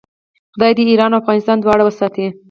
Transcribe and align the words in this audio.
خدای 0.53 0.71
دې 0.77 0.83
ایران 0.89 1.11
او 1.13 1.19
افغانستان 1.21 1.57
دواړه 1.59 1.83
وساتي. 1.85 2.27